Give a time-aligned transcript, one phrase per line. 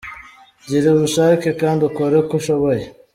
[0.67, 2.83] Gira ubushake kandi ukore uko ushoboye.